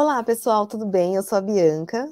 [0.00, 1.16] Olá, pessoal, tudo bem?
[1.16, 2.08] Eu sou a Bianca.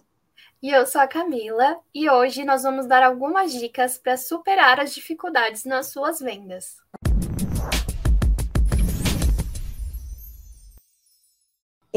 [0.61, 4.93] E eu sou a Camila, e hoje nós vamos dar algumas dicas para superar as
[4.93, 6.79] dificuldades nas suas vendas.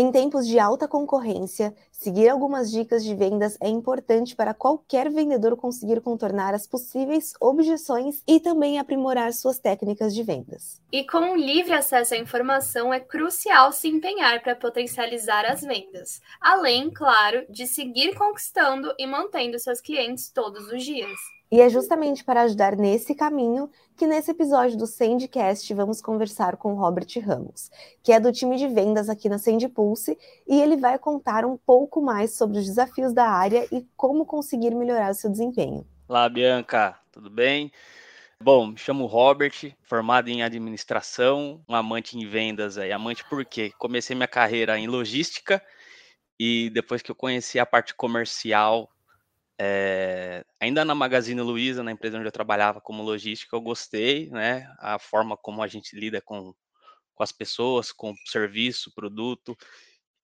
[0.02, 5.58] Em tempos de alta concorrência, seguir algumas dicas de vendas é importante para qualquer vendedor
[5.58, 10.82] conseguir contornar as possíveis objeções e também aprimorar suas técnicas de vendas.
[10.90, 16.90] E com livre acesso à informação, é crucial se empenhar para potencializar as vendas, além,
[16.90, 21.20] claro, de seguir conquistando e mantendo seus clientes todos os dias.
[21.52, 26.76] E é justamente para ajudar nesse caminho que nesse episódio do Sendcast vamos conversar com
[26.76, 27.72] Robert Ramos,
[28.04, 30.16] que é do time de vendas aqui na Sendpulse,
[30.48, 34.76] e ele vai contar um pouco mais sobre os desafios da área e como conseguir
[34.76, 35.88] melhorar o seu desempenho.
[36.08, 37.72] Olá, Bianca, tudo bem?
[38.40, 42.92] Bom, me chamo Robert, formado em administração, um amante em vendas aí.
[42.92, 43.74] Amante por quê?
[43.80, 45.60] Comecei minha carreira em logística
[46.40, 48.88] e depois que eu conheci a parte comercial
[49.62, 54.72] é, ainda na Magazine Luiza, na empresa onde eu trabalhava como logística, eu gostei, né?
[54.80, 56.54] A forma como a gente lida com,
[57.14, 59.58] com as pessoas, com serviço, produto.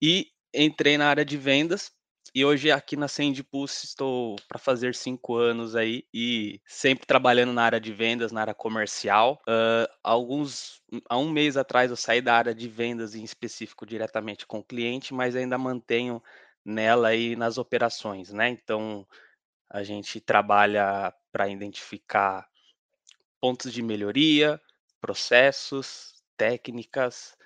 [0.01, 1.91] E entrei na área de vendas.
[2.33, 7.63] E hoje aqui na Sendpulse estou para fazer cinco anos aí e sempre trabalhando na
[7.63, 9.41] área de vendas, na área comercial.
[9.47, 14.45] Uh, alguns, há um mês atrás eu saí da área de vendas em específico diretamente
[14.45, 16.21] com o cliente, mas ainda mantenho
[16.65, 18.49] nela aí nas operações, né?
[18.49, 19.07] Então
[19.69, 22.49] a gente trabalha para identificar
[23.39, 24.59] pontos de melhoria,
[24.99, 27.37] processos, técnicas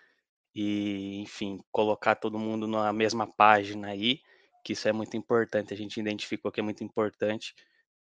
[0.56, 4.22] e, enfim, colocar todo mundo na mesma página aí,
[4.64, 5.74] que isso é muito importante.
[5.74, 7.54] A gente identificou que é muito importante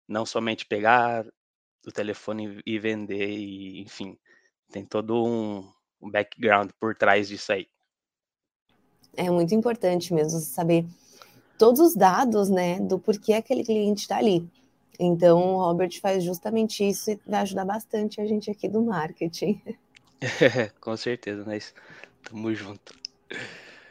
[0.06, 1.26] não somente pegar
[1.86, 4.18] o telefone e vender, e, enfim,
[4.70, 7.68] tem todo um background por trás disso aí.
[9.16, 10.84] É muito importante mesmo saber
[11.58, 14.48] todos os dados, né, do porquê aquele cliente está ali.
[14.98, 19.60] Então, o Robert faz justamente isso e vai ajudar bastante a gente aqui do marketing.
[20.20, 21.74] É, com certeza, nós
[22.22, 22.94] tamo junto.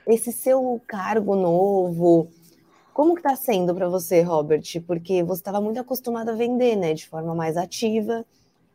[0.07, 2.29] Esse seu cargo novo,
[2.93, 4.63] como que tá sendo para você, Robert?
[4.85, 8.25] Porque você estava muito acostumado a vender, né, de forma mais ativa,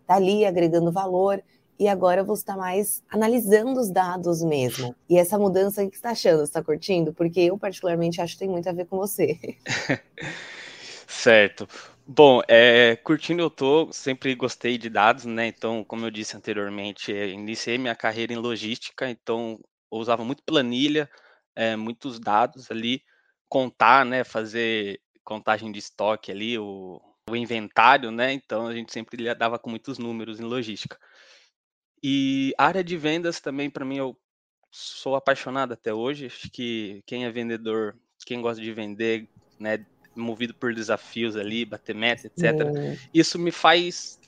[0.07, 1.43] tá ali agregando valor
[1.83, 4.95] e agora você está mais analisando os dados mesmo.
[5.11, 6.39] E essa mudança, o que você está achando?
[6.39, 7.13] Você está curtindo?
[7.13, 9.37] Porque eu, particularmente, acho que tem muito a ver com você.
[11.09, 11.69] certo.
[12.07, 15.49] Bom, é, curtindo eu tô, sempre gostei de dados, né?
[15.49, 19.59] Então, como eu disse anteriormente, iniciei minha carreira em logística, então
[19.91, 21.11] eu usava muito planilha,
[21.57, 23.03] é, muitos dados ali,
[23.49, 24.23] contar, né?
[24.23, 28.33] Fazer contagem de estoque ali, o, o inventário, né?
[28.33, 30.97] Então a gente sempre lidava com muitos números em logística.
[32.03, 34.17] E área de vendas também, para mim, eu
[34.71, 36.27] sou apaixonado até hoje.
[36.27, 37.97] Acho que quem é vendedor,
[38.27, 39.85] quem gosta de vender, né,
[40.17, 42.43] movido por desafios ali, bater meta, etc.
[42.45, 42.99] É.
[43.15, 44.19] Isso me faz.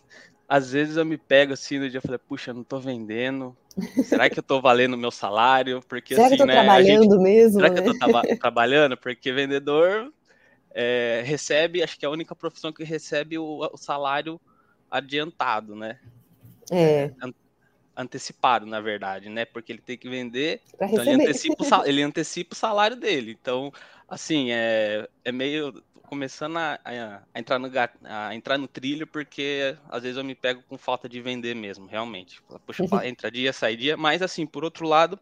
[0.48, 3.56] Às vezes eu me pego assim no dia e falo, puxa, não tô vendendo.
[4.04, 5.82] Será que eu tô valendo meu salário?
[5.88, 7.60] Porque será assim, que eu tô né, trabalhando gente, mesmo?
[7.60, 7.74] Será né?
[7.74, 8.96] que eu tô tra trabalhando?
[8.96, 10.12] Porque vendedor
[10.72, 14.40] é, recebe, acho que é a única profissão que recebe o, o salário
[14.90, 15.98] adiantado, né?
[16.70, 17.10] É.
[17.96, 19.44] antecipado, na verdade, né?
[19.44, 23.36] Porque ele tem que vender, então ele antecipa, o, ele antecipa o salário dele.
[23.40, 23.72] Então,
[24.08, 27.70] assim, é, é meio começando a, a, a, entrar no,
[28.04, 31.86] a entrar no trilho, porque às vezes eu me pego com falta de vender mesmo,
[31.86, 32.40] realmente.
[32.66, 33.02] Puxa, uhum.
[33.02, 33.96] entra dia, sai dia.
[33.96, 35.18] Mas, assim, por outro lado,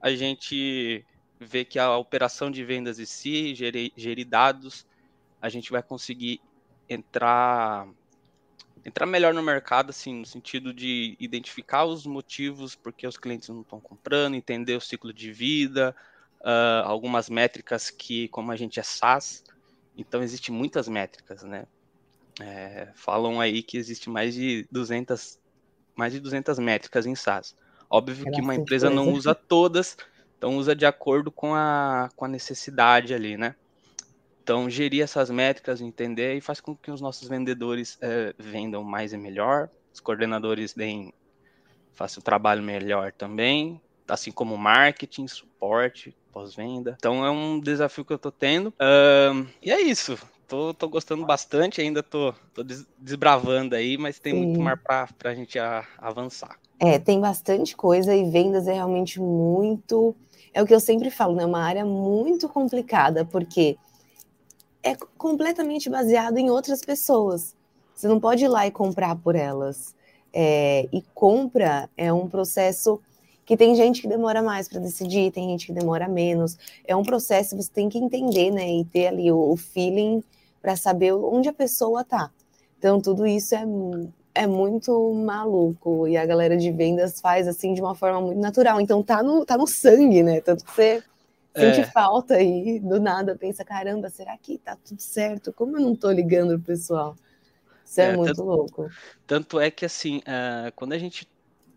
[0.00, 1.04] a gente
[1.38, 4.86] vê que a operação de vendas em si, gerir, gerir dados,
[5.40, 6.40] a gente vai conseguir
[6.88, 7.86] entrar
[8.86, 13.62] entrar melhor no mercado, assim, no sentido de identificar os motivos porque os clientes não
[13.62, 15.94] estão comprando, entender o ciclo de vida,
[16.40, 19.42] uh, algumas métricas que, como a gente é SaaS,
[19.98, 21.66] então existem muitas métricas, né?
[22.40, 25.40] É, falam aí que existe mais de 200,
[25.96, 27.56] mais de 200 métricas em SaaS.
[27.90, 29.96] Óbvio que uma empresa não usa todas,
[30.38, 33.56] então usa de acordo com a, com a necessidade ali, né?
[34.46, 39.12] Então, gerir essas métricas, entender e faz com que os nossos vendedores é, vendam mais
[39.12, 41.12] e melhor, os coordenadores deem,
[41.92, 46.94] façam o trabalho melhor também, assim como marketing, suporte, pós-venda.
[46.96, 48.68] Então, é um desafio que eu estou tendo.
[48.68, 50.16] Uh, e é isso.
[50.46, 52.62] Tô, tô gostando bastante, ainda tô, tô
[52.96, 54.38] desbravando aí, mas tem Sim.
[54.44, 56.56] muito mais para a gente a, avançar.
[56.78, 60.14] É, tem bastante coisa e vendas é realmente muito.
[60.54, 61.44] É o que eu sempre falo, né?
[61.44, 63.76] Uma área muito complicada, porque
[64.86, 67.56] é completamente baseado em outras pessoas.
[67.92, 69.96] Você não pode ir lá e comprar por elas.
[70.32, 73.00] É, e compra é um processo
[73.44, 76.56] que tem gente que demora mais para decidir, tem gente que demora menos.
[76.86, 80.22] É um processo, você tem que entender, né, e ter ali o, o feeling
[80.60, 82.30] para saber onde a pessoa tá.
[82.78, 83.64] Então, tudo isso é,
[84.34, 86.06] é muito maluco.
[86.06, 88.80] E a galera de vendas faz assim de uma forma muito natural.
[88.80, 90.40] Então, tá no, tá no sangue, né?
[90.40, 91.02] Tanto que você
[91.56, 91.74] é.
[91.74, 95.52] sente falta e do nada pensa: caramba, será que tá tudo certo?
[95.52, 97.16] Como eu não tô ligando pro pessoal?
[97.84, 98.90] Isso é, é muito tanto, louco.
[99.26, 101.28] Tanto é que, assim, uh, quando a gente,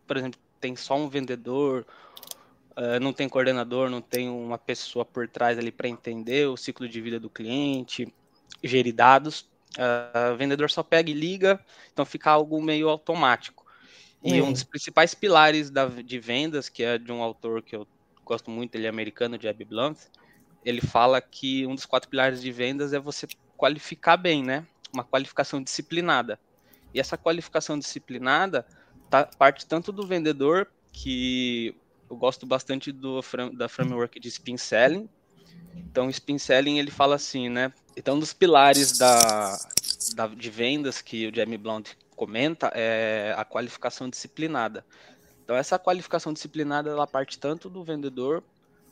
[0.08, 1.86] por exemplo, tem só um vendedor,
[2.72, 6.90] uh, não tem coordenador, não tem uma pessoa por trás ali para entender o ciclo
[6.90, 8.12] de vida do cliente,
[8.64, 9.42] gerir dados.
[9.78, 13.64] Uh, o vendedor só pega e liga, então fica algo meio automático.
[14.24, 14.44] E é.
[14.44, 17.88] um dos principais pilares da, de vendas, que é de um autor que eu
[18.30, 19.98] gosto muito, ele é americano, Jeb Blunt,
[20.64, 23.28] ele fala que um dos quatro pilares de vendas é você
[23.58, 24.66] qualificar bem, né?
[24.94, 26.40] Uma qualificação disciplinada.
[26.94, 28.66] E essa qualificação disciplinada
[29.10, 31.76] tá, parte tanto do vendedor, que
[32.10, 33.22] eu gosto bastante do,
[33.54, 35.10] da framework de spin selling,
[35.76, 37.74] então, spin selling, ele fala assim, né?
[37.98, 39.58] Então, um dos pilares da,
[40.16, 44.86] da, de vendas que o Jamie Blount comenta é a qualificação disciplinada.
[45.50, 48.44] Então, essa qualificação disciplinada, ela parte tanto do vendedor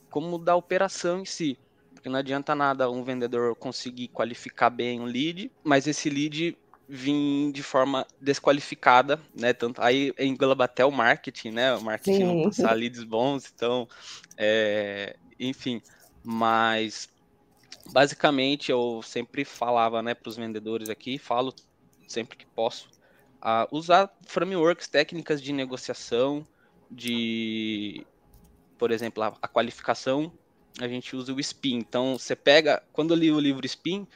[0.09, 1.55] como da operação em si.
[1.93, 6.57] Porque não adianta nada um vendedor conseguir qualificar bem um lead, mas esse lead
[6.89, 9.53] vir de forma desqualificada, né?
[9.53, 11.75] Tanto aí engloba até o marketing, né?
[11.75, 12.23] O marketing Sim.
[12.23, 13.87] não passar leads bons, então,
[14.35, 15.79] é, enfim.
[16.23, 17.07] Mas
[17.91, 21.53] basicamente eu sempre falava, né, para os vendedores aqui, falo
[22.07, 22.89] sempre que posso,
[23.41, 26.45] uh, usar frameworks, técnicas de negociação,
[26.89, 28.05] de,
[28.77, 30.31] por exemplo, a, a qualificação,
[30.79, 31.77] a gente usa o SPIN.
[31.77, 34.07] Então, você pega, quando eu li o livro SPIN,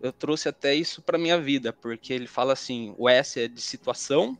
[0.00, 3.60] eu trouxe até isso para minha vida, porque ele fala assim: o S é de
[3.60, 4.38] situação,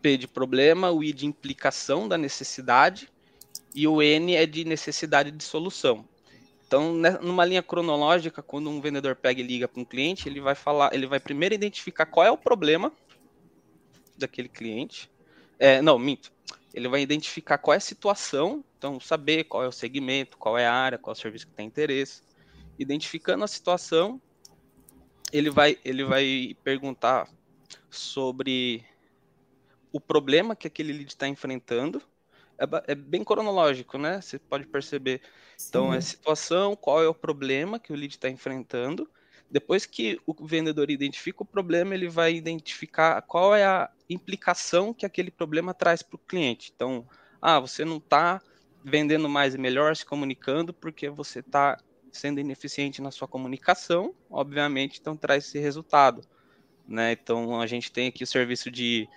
[0.00, 3.10] P de problema, o I de implicação da necessidade,
[3.74, 6.06] e o N é de necessidade de solução.
[6.74, 10.40] Então, né, numa linha cronológica, quando um vendedor pega e liga para um cliente, ele
[10.40, 12.92] vai falar, ele vai primeiro identificar qual é o problema
[14.18, 15.08] daquele cliente.
[15.56, 16.32] É, não, minto.
[16.74, 20.66] Ele vai identificar qual é a situação, então saber qual é o segmento, qual é
[20.66, 22.22] a área, qual é o serviço que tem interesse.
[22.76, 24.20] Identificando a situação,
[25.32, 27.28] ele vai, ele vai perguntar
[27.88, 28.84] sobre
[29.92, 32.02] o problema que aquele lead está enfrentando
[32.58, 34.20] é, é, bem cronológico, né?
[34.20, 35.20] Você pode perceber.
[35.68, 35.96] Então, Sim.
[35.96, 39.08] é situação, qual é o problema que o lead está enfrentando.
[39.50, 45.06] Depois que o vendedor identifica o problema, ele vai identificar qual é a implicação que
[45.06, 46.72] aquele problema traz para o cliente.
[46.74, 47.06] Então,
[47.40, 48.40] ah, você não está
[48.84, 51.78] vendendo mais e melhor, se comunicando, porque você está
[52.12, 56.22] sendo ineficiente na sua comunicação, obviamente, então traz esse resultado.
[56.86, 57.12] Né?
[57.12, 59.08] Então, a gente tem aqui o serviço de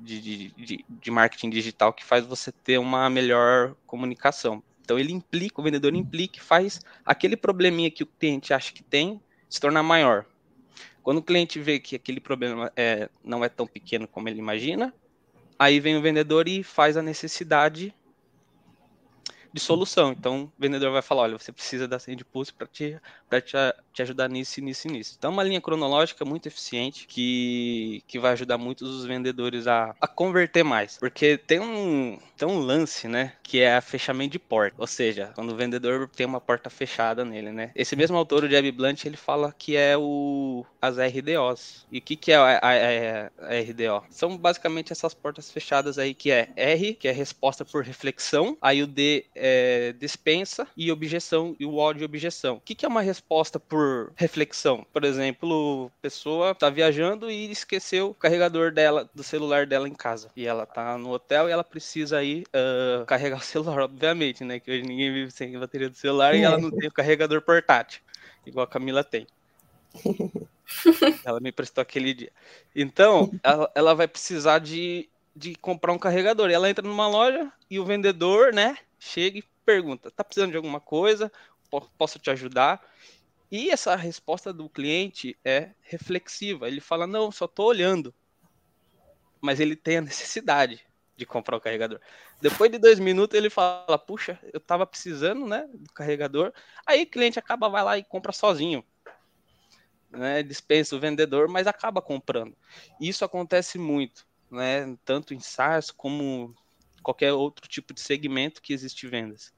[0.00, 4.62] de, de, de marketing digital que faz você ter uma melhor comunicação.
[4.82, 8.82] Então ele implica, o vendedor implica e faz aquele probleminha que o cliente acha que
[8.82, 10.24] tem se tornar maior.
[11.02, 14.92] Quando o cliente vê que aquele problema é, não é tão pequeno como ele imagina,
[15.58, 17.94] aí vem o vendedor e faz a necessidade
[19.52, 20.12] de solução.
[20.12, 23.00] Então, o vendedor vai falar, olha, você precisa da Send Pulse para te,
[23.44, 23.56] te,
[23.96, 25.14] te ajudar nisso, nisso e nisso.
[25.18, 30.06] Então, uma linha cronológica muito eficiente que, que vai ajudar muitos os vendedores a, a
[30.06, 30.98] converter mais.
[30.98, 34.76] Porque tem um, tem um lance, né, que é a fechamento de porta.
[34.78, 37.72] Ou seja, quando o vendedor tem uma porta fechada nele, né.
[37.74, 41.86] Esse mesmo autor, o Jeb Blunt, ele fala que é o, as RDOs.
[41.90, 44.04] E o que, que é a, a, a, RDO?
[44.10, 48.82] São basicamente essas portas fechadas aí, que é R, que é resposta por reflexão, aí
[48.82, 52.56] o D é é, dispensa e objeção e o ódio de objeção.
[52.56, 54.86] O que, que é uma resposta por reflexão?
[54.92, 60.30] Por exemplo, pessoa está viajando e esqueceu o carregador dela, do celular dela em casa.
[60.36, 64.60] E ela está no hotel e ela precisa ir uh, carregar o celular, obviamente, né?
[64.60, 66.38] Que hoje ninguém vive sem bateria do celular é.
[66.38, 68.00] e ela não tem o carregador portátil,
[68.44, 69.26] igual a Camila tem.
[71.24, 72.32] ela me prestou aquele dia.
[72.74, 76.50] Então, ela, ela vai precisar de, de comprar um carregador.
[76.50, 80.56] E ela entra numa loja e o vendedor, né, chega e pergunta: tá precisando de
[80.56, 81.30] alguma coisa?
[81.98, 82.80] Posso te ajudar?
[83.50, 86.66] E essa resposta do cliente é reflexiva.
[86.66, 88.14] Ele fala: não, só tô olhando.
[89.40, 90.84] Mas ele tem a necessidade
[91.16, 92.00] de comprar o carregador.
[92.40, 96.52] Depois de dois minutos ele fala: puxa, eu tava precisando, né, do carregador.
[96.84, 98.84] Aí o cliente acaba vai lá e compra sozinho.
[100.10, 102.56] Né, dispensa o vendedor, mas acaba comprando.
[103.00, 106.54] Isso acontece muito, né, tanto em SaaS como
[107.02, 109.52] qualquer outro tipo de segmento que existe vendas.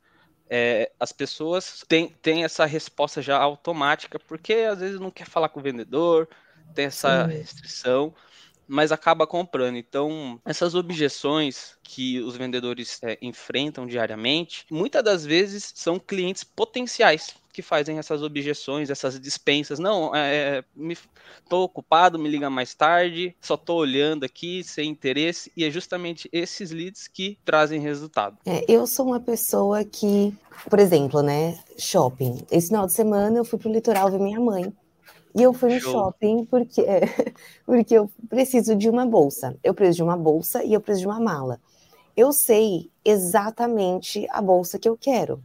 [0.51, 5.49] É, as pessoas têm, têm essa resposta já automática, porque às vezes não quer falar
[5.49, 6.29] com o vendedor,
[6.75, 7.39] tem essa Sim.
[7.39, 8.15] restrição.
[8.69, 9.77] Mas acaba comprando.
[9.77, 17.35] Então, essas objeções que os vendedores é, enfrentam diariamente, muitas das vezes são clientes potenciais
[17.59, 19.81] que fazem essas objeções, essas dispensas.
[19.81, 20.97] Não, é, me,
[21.49, 26.29] tô ocupado, me liga mais tarde, só tô olhando aqui, sem interesse, e é justamente
[26.33, 28.39] esses leads que trazem resultado.
[28.47, 30.33] É, eu sou uma pessoa que,
[30.71, 32.47] por exemplo, né, shopping.
[32.49, 34.73] Esse final de semana eu fui pro litoral ver minha mãe.
[35.35, 35.93] E eu fui no Show.
[35.93, 37.01] shopping porque, é,
[37.65, 39.57] porque eu preciso de uma bolsa.
[39.63, 41.61] Eu preciso de uma bolsa e eu preciso de uma mala.
[42.17, 45.43] Eu sei exatamente a bolsa que eu quero.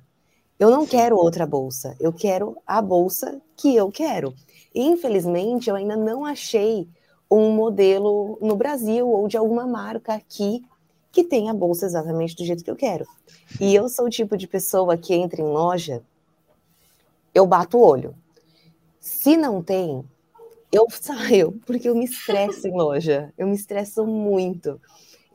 [0.59, 4.33] Eu não quero outra bolsa, eu quero a bolsa que eu quero.
[4.73, 6.87] E, infelizmente, eu ainda não achei
[7.29, 10.63] um modelo no Brasil ou de alguma marca aqui
[11.11, 13.05] que tenha a bolsa exatamente do jeito que eu quero.
[13.59, 16.01] E eu sou o tipo de pessoa que entra em loja,
[17.33, 18.15] eu bato o olho.
[19.03, 20.01] Se não tem,
[20.71, 23.33] eu saio, porque eu me estresso em loja.
[23.37, 24.79] Eu me estresso muito.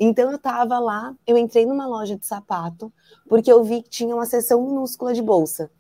[0.00, 2.90] Então eu tava lá, eu entrei numa loja de sapato,
[3.28, 5.70] porque eu vi que tinha uma seção minúscula de bolsa.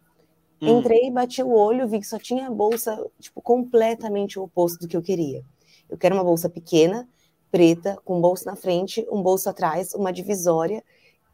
[0.60, 0.80] Hum.
[0.80, 4.96] Entrei, bati o olho, vi que só tinha bolsa, tipo, completamente o oposto do que
[4.96, 5.42] eu queria.
[5.88, 7.08] Eu quero uma bolsa pequena,
[7.50, 10.84] preta, com bolso na frente, um bolso atrás, uma divisória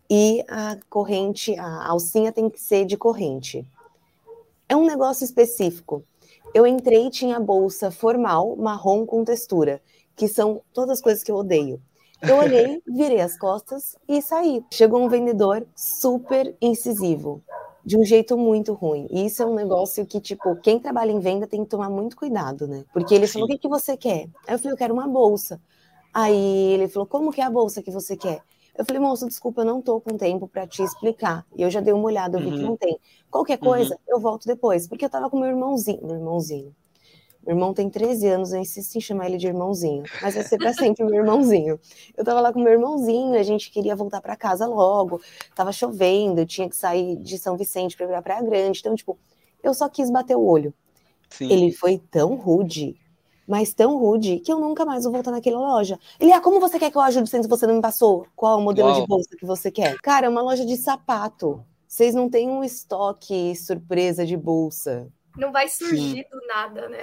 [0.08, 3.68] e a corrente, a alcinha tem que ser de corrente.
[4.68, 6.04] É um negócio específico.
[6.54, 9.82] Eu entrei e tinha bolsa formal, marrom com textura,
[10.14, 11.82] que são todas as coisas que eu odeio.
[12.22, 14.64] Eu olhei, virei as costas e saí.
[14.72, 17.42] Chegou um vendedor super incisivo,
[17.84, 19.08] de um jeito muito ruim.
[19.10, 22.16] E isso é um negócio que, tipo, quem trabalha em venda tem que tomar muito
[22.16, 22.84] cuidado, né?
[22.92, 23.32] Porque ele Sim.
[23.32, 24.28] falou: o que, que você quer?
[24.46, 25.60] Aí eu falei: eu quero uma bolsa.
[26.12, 28.42] Aí ele falou: como que é a bolsa que você quer?
[28.76, 31.46] Eu falei, moço, desculpa, eu não tô com tempo para te explicar.
[31.56, 32.56] E eu já dei uma olhada, eu vi uhum.
[32.56, 32.98] que não tem.
[33.30, 34.00] Qualquer coisa, uhum.
[34.08, 34.88] eu volto depois.
[34.88, 36.74] Porque eu tava com meu irmãozinho, meu irmãozinho.
[37.46, 40.56] Meu irmão tem 13 anos, eu insisto em chamar ele de irmãozinho, mas vai ser
[40.56, 41.78] para sempre meu irmãozinho.
[42.16, 45.20] Eu tava lá com meu irmãozinho, a gente queria voltar para casa logo,
[45.54, 48.94] tava chovendo, eu tinha que sair de São Vicente para ir pra Praia Grande, então,
[48.94, 49.18] tipo,
[49.62, 50.72] eu só quis bater o olho.
[51.28, 51.52] Sim.
[51.52, 52.96] Ele foi tão rude,
[53.46, 55.98] mas tão rude, que eu nunca mais vou voltar naquela loja.
[56.18, 58.26] Ele, ah, como você quer que eu ajude se você não me passou?
[58.34, 59.00] Qual é o modelo Uau.
[59.00, 59.96] de bolsa que você quer?
[60.00, 61.64] Cara, é uma loja de sapato.
[61.86, 65.08] Vocês não têm um estoque surpresa de bolsa.
[65.36, 66.24] Não vai surgir Sim.
[66.30, 66.98] do nada, né?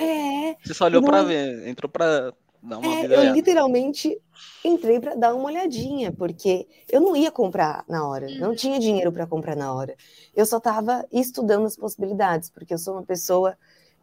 [0.52, 0.58] É.
[0.64, 1.10] Você só olhou não...
[1.10, 4.20] para ver, entrou para dar uma é, Eu literalmente
[4.64, 8.40] entrei para dar uma olhadinha, porque eu não ia comprar na hora, uhum.
[8.40, 9.96] não tinha dinheiro para comprar na hora.
[10.36, 13.58] Eu só estava estudando as possibilidades, porque eu sou uma pessoa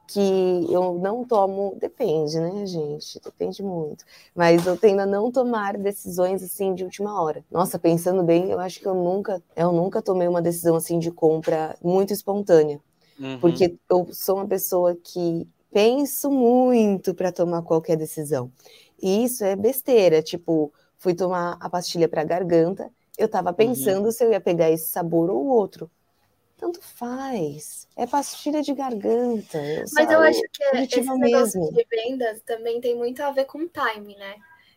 [0.08, 3.20] que eu não tomo, depende, né, gente?
[3.20, 4.06] Depende muito.
[4.34, 7.44] Mas eu tendo a não tomar decisões assim de última hora.
[7.50, 11.10] Nossa, pensando bem, eu acho que eu nunca, eu nunca tomei uma decisão assim de
[11.10, 12.80] compra muito espontânea.
[13.20, 13.38] Uhum.
[13.38, 18.50] Porque eu sou uma pessoa que penso muito para tomar qualquer decisão.
[19.00, 20.22] E isso é besteira.
[20.22, 23.56] Tipo, fui tomar a pastilha para garganta, eu estava uhum.
[23.56, 24.12] pensando uhum.
[24.12, 25.90] se eu ia pegar esse sabor ou outro.
[26.58, 27.86] Tanto faz.
[27.96, 29.58] É pastilha de garganta.
[29.92, 31.72] Mas eu acho que esse negócio mesmo.
[31.72, 34.34] de vendas também tem muito a ver com time, né?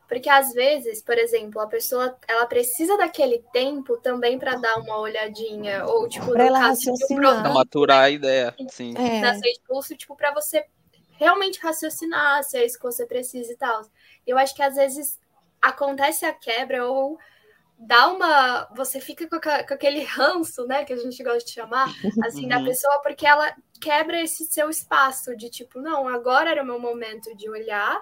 [0.08, 5.00] Porque às vezes, por exemplo, a pessoa ela precisa daquele tempo também para dar uma
[5.00, 8.94] olhadinha ou tipo para ela raciocinar, para maturar a ideia, sim.
[8.98, 9.22] É.
[9.22, 10.66] Na impulso, tipo para você
[11.12, 13.84] realmente raciocinar se é isso que você precisa e tal.
[14.28, 15.18] Eu acho que às vezes
[15.62, 17.18] acontece a quebra ou
[17.82, 18.68] dá uma.
[18.76, 20.86] Você fica com, a, com, aquele ranço, né?
[20.86, 22.66] Que a gente gosta de chamar, assim, da uhum.
[22.66, 27.36] pessoa, porque ela quebra esse seu espaço de tipo, não, agora era o meu momento
[27.36, 28.02] de olhar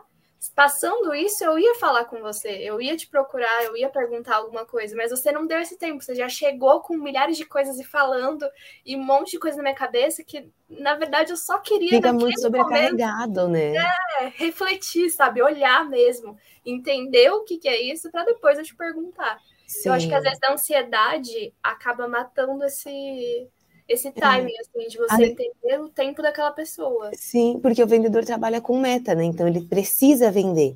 [0.55, 4.65] Passando isso, eu ia falar com você, eu ia te procurar, eu ia perguntar alguma
[4.65, 7.83] coisa, mas você não deu esse tempo, você já chegou com milhares de coisas e
[7.83, 8.49] falando
[8.85, 11.89] e um monte de coisa na minha cabeça que, na verdade, eu só queria.
[11.89, 13.85] Fica muito sobrecarregado, momento, né?
[14.21, 15.41] É, refletir, sabe?
[15.41, 19.37] Olhar mesmo, entender o que, que é isso, para depois eu te perguntar.
[19.69, 19.89] Sim.
[19.89, 23.47] Eu acho que às vezes a ansiedade acaba matando esse
[23.87, 24.11] esse é.
[24.11, 24.61] timing, é.
[24.61, 27.11] assim, de você entender o tempo daquela pessoa.
[27.13, 29.23] Sim, porque o vendedor trabalha com meta, né?
[29.25, 30.75] Então ele precisa vender.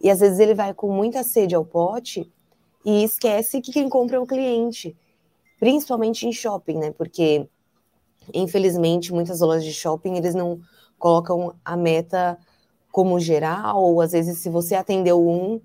[0.00, 2.28] E às vezes ele vai com muita sede ao pote
[2.84, 4.96] e esquece que quem compra é o cliente.
[5.60, 6.90] Principalmente em shopping, né?
[6.90, 7.48] Porque,
[8.34, 10.60] infelizmente, muitas lojas de shopping, eles não
[10.98, 12.36] colocam a meta
[12.90, 15.60] como geral, ou às vezes se você atendeu um,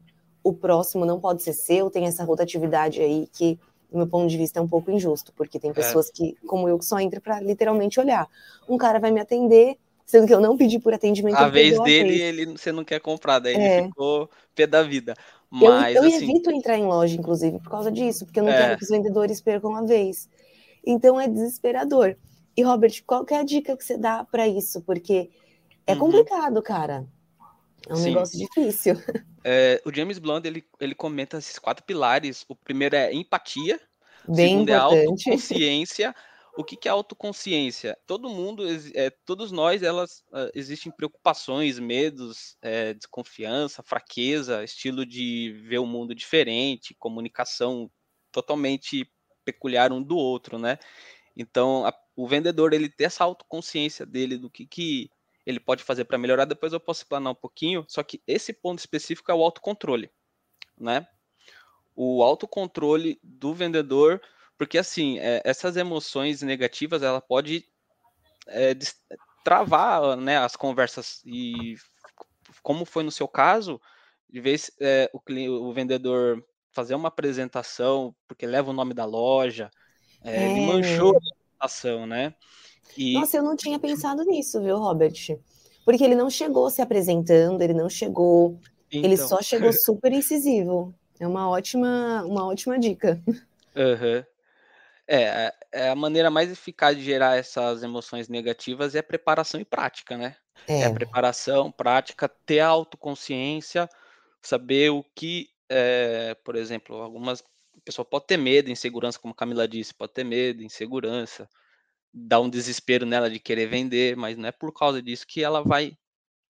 [0.48, 3.60] o próximo não pode ser seu, tem essa rotatividade aí que
[3.92, 5.74] do meu ponto de vista, é um pouco injusto, porque tem é.
[5.74, 6.12] pessoas é.
[6.12, 8.28] que, como eu, que só entram para literalmente olhar.
[8.68, 11.38] Um cara vai me atender, sendo que eu não pedi por atendimento.
[11.38, 12.22] A vez dele, vez.
[12.22, 13.78] ele você não quer comprar, daí é.
[13.78, 15.14] ele ficou pé da vida.
[15.50, 16.24] Mas, eu, eu assim...
[16.24, 18.58] evito entrar em loja, inclusive, por causa disso, porque eu não é.
[18.58, 20.30] quero que os vendedores percam a vez.
[20.86, 22.16] Então é desesperador.
[22.56, 24.82] E, Robert, qual é a dica que você dá para isso?
[24.82, 25.30] Porque
[25.86, 26.00] é uhum.
[26.00, 27.06] complicado, cara.
[27.90, 28.10] É um Sim.
[28.10, 28.96] negócio difícil.
[29.50, 32.44] É, o James Blunt, ele, ele comenta esses quatro pilares.
[32.50, 33.80] O primeiro é empatia.
[34.28, 34.98] Bem segundo é importante.
[34.98, 36.16] é autoconsciência.
[36.58, 37.98] O que, que é autoconsciência?
[38.06, 38.64] Todo mundo,
[38.94, 45.86] é, todos nós, elas uh, existem preocupações, medos, é, desconfiança, fraqueza, estilo de ver o
[45.86, 47.90] mundo diferente, comunicação
[48.34, 49.10] totalmente
[49.46, 50.78] peculiar um do outro, né?
[51.38, 55.10] Então, a, o vendedor ele ter essa autoconsciência dele do que, que
[55.48, 58.80] ele pode fazer para melhorar, depois eu posso explanar um pouquinho, só que esse ponto
[58.80, 60.12] específico é o autocontrole,
[60.78, 61.08] né?
[61.96, 64.22] O autocontrole do vendedor,
[64.58, 67.66] porque assim, é, essas emoções negativas, ela pode
[68.48, 68.74] é,
[69.42, 71.78] travar né, as conversas e
[72.62, 73.80] como foi no seu caso,
[74.30, 75.22] de vez é, o,
[75.70, 79.72] o vendedor fazer uma apresentação, porque leva o nome da loja,
[80.26, 80.66] é, é.
[80.66, 82.36] manchou a apresentação, né?
[82.96, 83.14] E...
[83.14, 85.38] Nossa, eu não tinha pensado nisso, viu, Robert?
[85.84, 88.60] Porque ele não chegou se apresentando, ele não chegou.
[88.92, 89.04] Então...
[89.04, 90.94] Ele só chegou super incisivo.
[91.20, 93.22] É uma ótima, uma ótima dica.
[93.76, 94.24] Uhum.
[95.08, 100.18] É, é, a maneira mais eficaz de gerar essas emoções negativas é preparação e prática,
[100.18, 100.36] né?
[100.68, 103.90] É, é preparação, prática, ter autoconsciência,
[104.42, 107.42] saber o que, é, por exemplo, algumas
[107.86, 111.48] pessoas podem ter medo, insegurança, como Camila disse, pode ter medo, insegurança,
[112.18, 115.62] dá um desespero nela de querer vender, mas não é por causa disso que ela
[115.64, 115.98] vai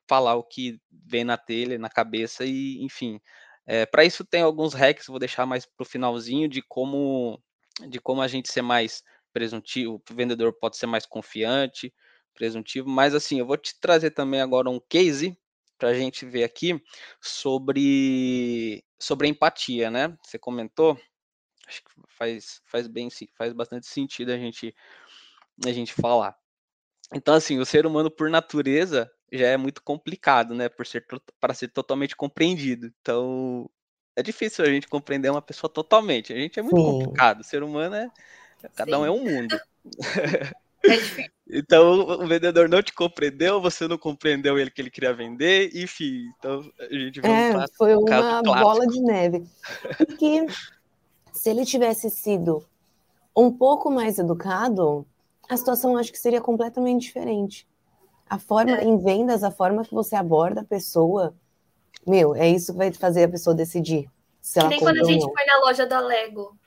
[0.09, 3.19] falar o que vem na telha, na cabeça e, enfim.
[3.65, 7.41] É, para isso tem alguns hacks, vou deixar mais para o finalzinho de como
[7.89, 11.93] de como a gente ser mais presuntivo, o vendedor pode ser mais confiante,
[12.33, 15.37] presuntivo, mas assim, eu vou te trazer também agora um case
[15.77, 16.81] para a gente ver aqui
[17.21, 20.17] sobre sobre empatia, né?
[20.23, 20.99] Você comentou,
[21.67, 24.73] acho que faz faz bem faz bastante sentido a gente
[25.65, 26.37] a gente falar.
[27.13, 30.69] Então, assim, o ser humano, por natureza, já é muito complicado, né?
[30.69, 31.05] Por ser
[31.39, 32.91] para ser totalmente compreendido.
[33.01, 33.69] Então,
[34.15, 36.33] é difícil a gente compreender uma pessoa totalmente.
[36.33, 36.83] A gente é muito Sim.
[36.83, 37.41] complicado.
[37.41, 38.09] O ser humano é.
[38.75, 39.03] Cada Sim.
[39.03, 39.59] um é um mundo.
[40.83, 41.31] É difícil.
[41.49, 46.31] então, o vendedor não te compreendeu, você não compreendeu ele que ele queria vender, enfim.
[46.37, 49.43] Então, a gente vê é, um Foi uma bola de neve.
[49.97, 50.45] Porque
[51.33, 52.65] se ele tivesse sido
[53.35, 55.05] um pouco mais educado,
[55.47, 57.67] a situação acho que seria completamente diferente.
[58.29, 58.83] A forma é.
[58.83, 61.33] em vendas, a forma que você aborda a pessoa,
[62.05, 64.09] meu, é isso que vai fazer a pessoa decidir.
[64.41, 66.57] Se que nem quando a gente foi na loja da Lego.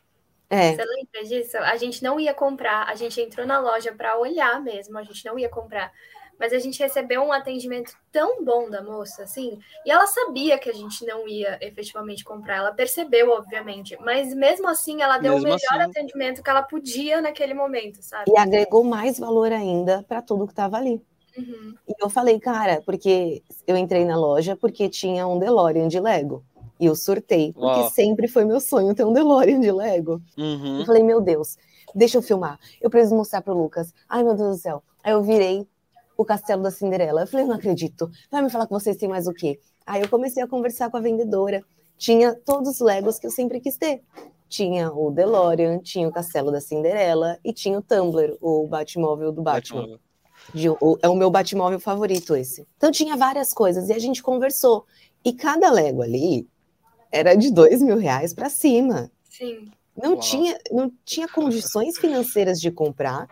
[0.48, 0.74] É.
[0.74, 1.56] Você lembra disso?
[1.58, 5.24] A gente não ia comprar, a gente entrou na loja para olhar mesmo, a gente
[5.24, 5.92] não ia comprar
[6.40, 10.70] mas a gente recebeu um atendimento tão bom da moça, assim, e ela sabia que
[10.70, 15.48] a gente não ia efetivamente comprar, ela percebeu, obviamente, mas mesmo assim ela deu mesmo
[15.48, 15.90] o melhor assim...
[15.90, 18.30] atendimento que ela podia naquele momento, sabe?
[18.30, 21.00] E agregou mais valor ainda para tudo que estava ali.
[21.36, 21.74] Uhum.
[21.86, 26.44] E eu falei, cara, porque eu entrei na loja porque tinha um DeLorean de Lego.
[26.78, 27.90] E eu surtei, porque Uau.
[27.90, 30.22] sempre foi meu sonho ter um DeLorean de Lego.
[30.36, 30.80] Uhum.
[30.80, 31.58] Eu falei, meu Deus,
[31.94, 32.58] deixa eu filmar.
[32.80, 33.92] Eu preciso mostrar pro Lucas.
[34.08, 34.82] Ai, meu Deus do céu.
[35.04, 35.66] Aí eu virei,
[36.20, 37.22] o Castelo da Cinderela.
[37.22, 38.10] Eu falei, não acredito.
[38.30, 39.58] Vai me falar que vocês têm mais o quê?
[39.86, 41.64] Aí eu comecei a conversar com a vendedora.
[41.96, 44.02] Tinha todos os Legos que eu sempre quis ter.
[44.46, 49.40] Tinha o DeLorean, tinha o Castelo da Cinderela e tinha o Tumblr, o Batmóvel do
[49.40, 49.98] Batman.
[50.52, 52.66] De, o, é o meu Batmóvel favorito esse.
[52.76, 54.84] Então tinha várias coisas e a gente conversou.
[55.24, 56.46] E cada Lego ali
[57.10, 59.10] era de dois mil reais para cima.
[59.24, 59.70] Sim.
[59.96, 63.26] Não tinha, não tinha condições financeiras de comprar.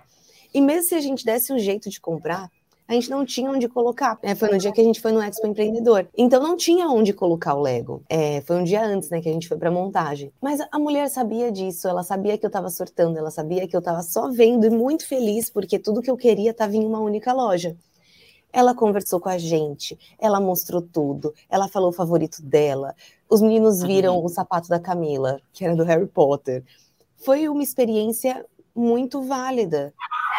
[0.55, 2.51] E mesmo se a gente desse um jeito de comprar,
[2.89, 4.19] a gente não tinha onde colocar.
[4.23, 6.09] É, foi no dia que a gente foi no Expo Empreendedor.
[6.17, 8.03] Então não tinha onde colocar o Lego.
[8.09, 10.33] É, foi um dia antes, né, que a gente foi pra montagem.
[10.41, 13.83] Mas a mulher sabia disso, ela sabia que eu tava sortando, ela sabia que eu
[13.83, 17.31] tava só vendo e muito feliz, porque tudo que eu queria tava em uma única
[17.35, 17.77] loja.
[18.51, 22.95] Ela conversou com a gente, ela mostrou tudo, ela falou o favorito dela.
[23.29, 24.25] Os meninos viram uhum.
[24.25, 26.65] o sapato da Camila, que era do Harry Potter.
[27.19, 29.93] Foi uma experiência muito válida.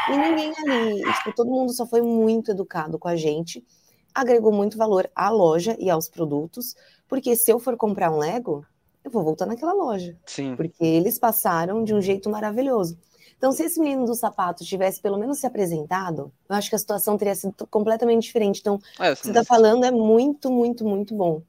[0.10, 3.66] E ninguém ali, tipo, todo mundo só foi muito educado com a gente,
[4.14, 6.76] agregou muito valor à loja e aos produtos,
[7.08, 8.66] porque se eu for comprar um Lego,
[9.04, 10.18] eu vou voltar naquela loja.
[10.26, 10.56] Sim.
[10.56, 12.98] Porque eles passaram de um jeito maravilhoso.
[13.38, 16.80] Então, se esse menino do sapato tivesse pelo menos se apresentado, eu acho que a
[16.80, 18.60] situação teria sido completamente diferente.
[18.60, 21.42] Então, é, o que você está falando é muito, muito, muito bom.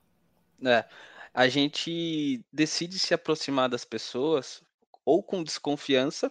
[0.64, 0.84] É.
[1.34, 4.62] A gente decide se aproximar das pessoas
[5.04, 6.30] ou com desconfiança,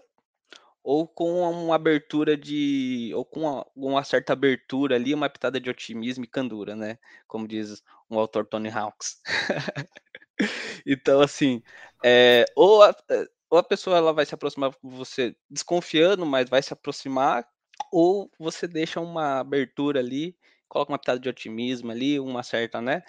[0.83, 3.11] ou com uma abertura de.
[3.15, 6.97] ou com uma, uma, certa abertura ali, uma pitada de otimismo e candura, né?
[7.27, 9.21] Como diz um autor Tony Hawks.
[10.85, 11.61] então, assim,
[12.03, 16.49] é, ou, a, é, ou a pessoa ela vai se aproximar com você desconfiando, mas
[16.49, 17.47] vai se aproximar,
[17.91, 20.37] ou você deixa uma abertura ali
[20.69, 23.03] coloca uma pitada de otimismo ali, uma certa, né?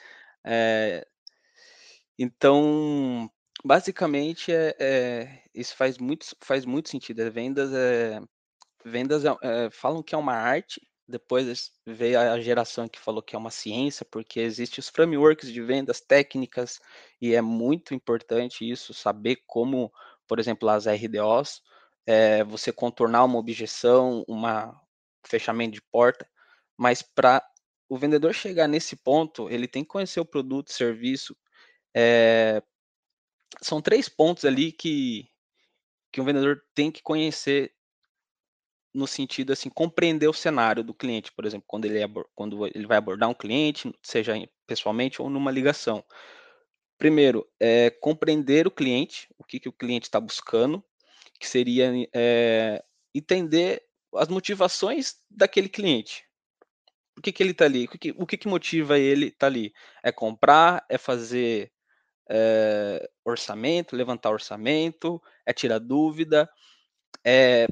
[0.45, 1.07] É,
[2.19, 3.31] então,
[3.64, 7.20] basicamente, é, é, isso faz muito, faz muito sentido.
[7.20, 8.20] É, vendas, é,
[8.85, 13.38] vendas é, falam que é uma arte, depois veio a geração que falou que é
[13.38, 16.81] uma ciência, porque existem os frameworks de vendas técnicas,
[17.20, 19.92] e é muito importante isso, saber como,
[20.29, 21.62] por exemplo, as RDOs,
[22.07, 24.42] é, você contornar uma objeção, um
[25.27, 26.27] fechamento de porta,
[26.77, 27.44] mas para
[27.88, 31.37] o vendedor chegar nesse ponto, ele tem que conhecer o produto, serviço.
[31.94, 32.62] É,
[33.61, 35.29] são três pontos ali que,
[36.13, 37.75] que um vendedor tem que conhecer
[38.93, 42.01] no sentido assim, compreender o cenário do cliente, por exemplo, quando ele,
[42.35, 44.35] quando ele vai abordar um cliente, seja
[44.67, 46.05] pessoalmente ou numa ligação.
[46.99, 50.85] Primeiro, é compreender o cliente, o que, que o cliente está buscando,
[51.39, 52.85] que seria é,
[53.15, 53.83] entender
[54.15, 56.25] as motivações daquele cliente.
[57.15, 57.85] Por que, que ele está ali?
[57.85, 59.73] O, que, o que, que motiva ele estar tá ali?
[60.03, 60.85] É comprar?
[60.89, 61.73] É fazer
[62.31, 65.21] é, orçamento, levantar orçamento?
[65.45, 66.49] É tirar dúvida?
[67.25, 67.66] É,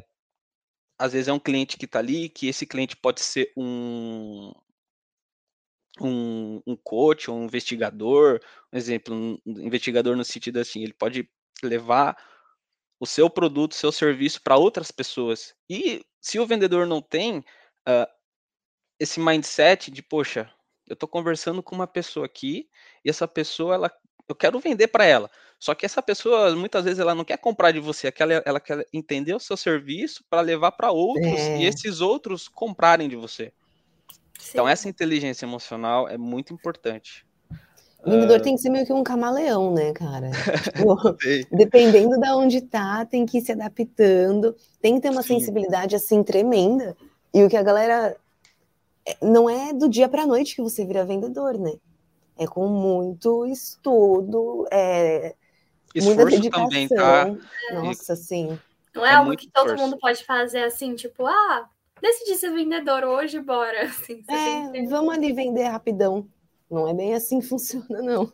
[0.98, 4.52] às vezes é um cliente que está ali, que esse cliente pode ser um,
[6.00, 8.40] um, um coach, um investigador,
[8.72, 11.30] um exemplo, um investigador no sentido assim, ele pode
[11.62, 12.16] levar
[13.00, 15.54] o seu produto, seu serviço para outras pessoas.
[15.70, 18.06] E se o vendedor não tem uh,
[18.98, 20.52] esse mindset de, poxa,
[20.88, 22.68] eu estou conversando com uma pessoa aqui
[23.04, 23.92] e essa pessoa, ela,
[24.28, 25.30] eu quero vender para ela.
[25.58, 28.86] Só que essa pessoa, muitas vezes, ela não quer comprar de você, ela, ela quer
[28.92, 31.58] entender o seu serviço para levar para outros é.
[31.58, 33.44] e esses outros comprarem de você.
[33.44, 34.50] Então, Sim.
[34.52, 37.26] Então, essa inteligência emocional é muito importante.
[38.04, 38.42] O vendedor uh...
[38.42, 40.30] tem que ser meio que um camaleão, né, cara?
[40.76, 41.16] Tipo,
[41.50, 45.40] dependendo de onde tá, tem que ir se adaptando, tem que ter uma Sim.
[45.40, 46.96] sensibilidade assim tremenda.
[47.34, 48.16] E o que a galera
[49.04, 51.72] é, não é do dia para noite que você vira vendedor, né?
[52.38, 55.34] É com muito estudo, é
[55.94, 56.68] Esforço muita dedicação.
[56.68, 57.26] também, tá?
[57.74, 58.58] Nossa, sim.
[58.94, 59.84] Não é, é algo que todo esforço.
[59.84, 61.68] mundo pode fazer assim, tipo, ah,
[62.00, 63.82] decidi ser vendedor hoje, bora.
[63.88, 66.28] Assim, é, vamos ali vender rapidão.
[66.70, 68.32] Não é bem assim que funciona, não.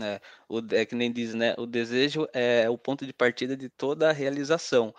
[0.00, 1.54] É, o, é que nem diz, né?
[1.58, 4.94] O desejo é o ponto de partida de toda a realização.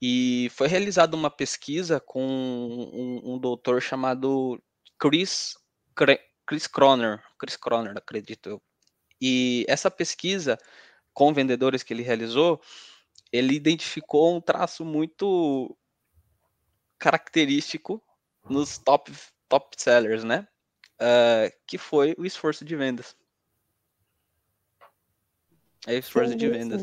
[0.00, 4.60] E foi realizada uma pesquisa com um, um doutor chamado
[4.98, 5.56] Chris,
[6.46, 8.62] Chris Croner, Chris Croner, acredito eu.
[9.20, 10.58] E essa pesquisa
[11.12, 12.60] com vendedores que ele realizou,
[13.32, 15.76] ele identificou um traço muito
[16.98, 18.02] característico
[18.48, 19.12] nos top,
[19.48, 20.48] top sellers, né?
[20.94, 23.16] uh, que foi o esforço de vendas.
[25.86, 26.82] É esforço sim, de vendas.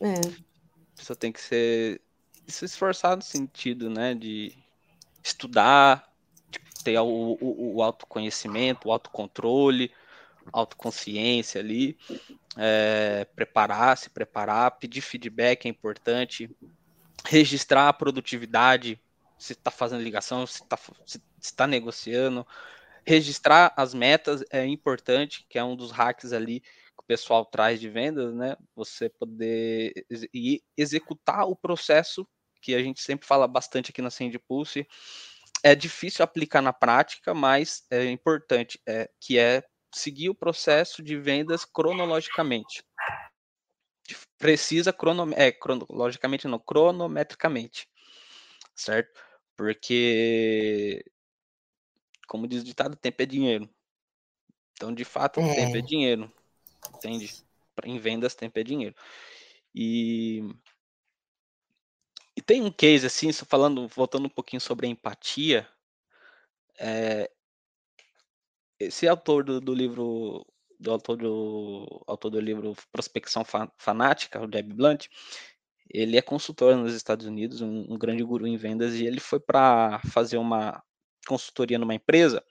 [0.00, 0.14] É.
[0.14, 2.00] A pessoa tem que ser
[2.46, 4.52] se esforçar no sentido, né, de
[5.22, 6.12] estudar,
[6.50, 9.90] de ter o, o, o autoconhecimento, o autocontrole,
[10.52, 11.96] autoconsciência ali,
[12.56, 16.50] é, preparar, se preparar, pedir feedback é importante,
[17.26, 19.00] registrar a produtividade,
[19.38, 22.46] se está fazendo ligação, se está se, se tá negociando,
[23.04, 27.80] registrar as metas é importante, que é um dos hacks ali que o pessoal traz
[27.80, 28.56] de vendas, né?
[28.76, 29.92] Você poder
[30.32, 32.26] e executar o processo
[32.60, 34.86] que a gente sempre fala bastante aqui na Send Pulse.
[35.64, 41.16] É difícil aplicar na prática, mas é importante, é, que é seguir o processo de
[41.16, 42.84] vendas cronologicamente.
[44.38, 47.88] Precisa crono, é, cronologicamente, não, cronometricamente,
[48.74, 49.20] certo?
[49.56, 51.04] Porque
[52.32, 53.68] como diz o ditado, tempo é dinheiro.
[54.72, 55.54] Então, de fato, é.
[55.54, 56.32] tempo é dinheiro.
[56.94, 57.44] Entende?
[57.84, 58.94] Em vendas, tempo é dinheiro.
[59.74, 60.40] E,
[62.34, 65.68] e tem um case assim, falando, voltando um pouquinho sobre a empatia.
[66.78, 67.30] É,
[68.86, 70.46] esse autor do, do, livro,
[70.78, 73.44] do autor do, autor do livro Prospecção
[73.76, 75.06] Fanática, o Deb Blunt,
[75.90, 79.40] ele é consultor nos Estados Unidos, um, um grande guru em vendas, e ele foi
[79.40, 80.82] para fazer uma,
[81.26, 82.44] consultoria numa empresa,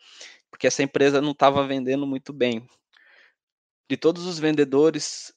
[0.50, 2.68] porque essa empresa não estava vendendo muito bem.
[3.90, 5.34] De todos os vendedores,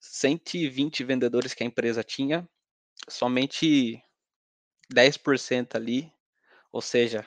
[0.00, 2.48] 120 vendedores que a empresa tinha,
[3.08, 4.02] somente
[4.92, 6.12] 10% ali,
[6.70, 7.26] ou seja,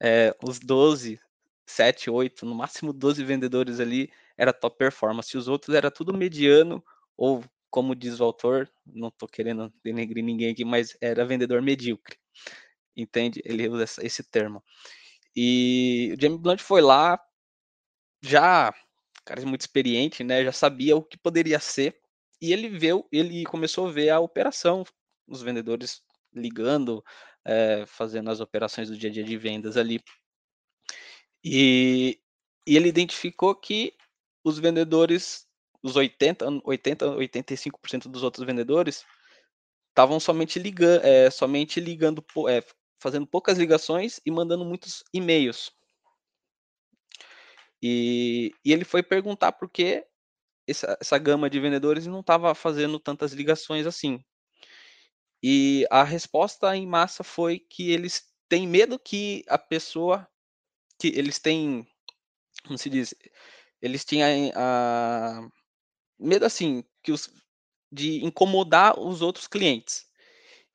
[0.00, 1.18] é, os 12,
[1.66, 5.36] 7, 8, no máximo 12 vendedores ali era top performance.
[5.36, 6.82] Os outros era tudo mediano,
[7.16, 12.16] ou como diz o autor, não estou querendo denegrir ninguém aqui, mas era vendedor medíocre
[12.96, 13.42] entende?
[13.44, 14.62] Ele usa esse termo.
[15.34, 17.20] E o James Blunt foi lá,
[18.22, 18.74] já,
[19.24, 20.44] cara muito experiente, né?
[20.44, 22.00] Já sabia o que poderia ser.
[22.40, 24.84] E ele viu, ele começou a ver a operação,
[25.26, 26.02] os vendedores
[26.34, 27.02] ligando,
[27.44, 30.00] é, fazendo as operações do dia a dia de vendas ali.
[31.48, 32.20] E,
[32.66, 33.94] e ele identificou que
[34.42, 35.46] os vendedores,
[35.80, 39.04] os 80, 80 85% dos outros vendedores,
[39.90, 42.64] estavam somente ligando, é, somente ligando, é,
[43.00, 45.70] fazendo poucas ligações e mandando muitos e-mails.
[47.80, 50.04] E, e, ele foi perguntar por que
[50.66, 54.18] essa, essa gama de vendedores não estava fazendo tantas ligações assim.
[55.40, 60.26] E a resposta em massa foi que eles têm medo que a pessoa,
[60.98, 61.86] que eles têm,
[62.64, 63.14] como se diz,
[63.80, 65.48] eles tinham a,
[66.18, 67.30] medo assim, que os,
[67.92, 70.06] de incomodar os outros clientes.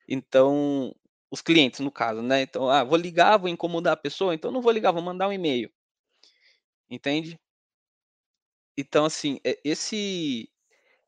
[0.08, 0.94] Então,
[1.30, 2.42] os clientes, no caso, né?
[2.42, 5.32] Então, ah, vou ligar, vou incomodar a pessoa, então não vou ligar, vou mandar um
[5.32, 5.70] e-mail.
[6.90, 7.38] Entende?
[8.76, 10.48] Então, assim, esse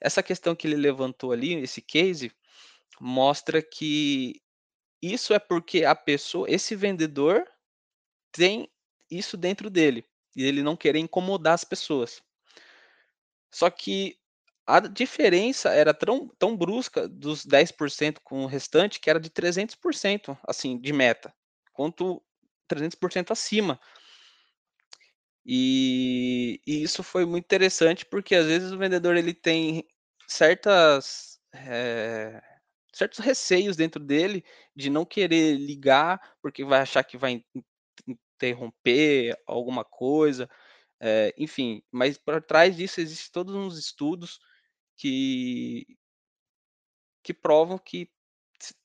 [0.00, 2.31] essa questão que ele levantou ali, esse case,
[3.00, 4.42] mostra que
[5.00, 7.42] isso é porque a pessoa, esse vendedor
[8.33, 8.70] tem
[9.16, 10.05] isso dentro dele
[10.37, 12.22] e ele não querer incomodar as pessoas.
[13.50, 14.18] Só que
[14.66, 20.37] a diferença era tão, tão brusca dos 10% com o restante que era de 300%,
[20.46, 21.33] assim, de meta,
[21.72, 22.22] quanto
[22.68, 23.79] 300% acima.
[25.46, 29.87] E, e, isso foi muito interessante porque às vezes o vendedor ele tem
[30.27, 32.42] certas é,
[32.94, 34.42] certos receios dentro dele
[34.74, 37.44] de não querer ligar porque vai achar que vai
[38.36, 40.48] interromper alguma coisa,
[41.00, 41.82] é, enfim.
[41.90, 44.38] Mas por trás disso existem todos uns estudos
[44.96, 45.86] que
[47.22, 48.10] que provam que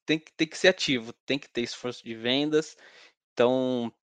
[0.06, 2.76] tem que, tem que ser ativo, tem que ter esforço de vendas.
[3.34, 3.94] Então,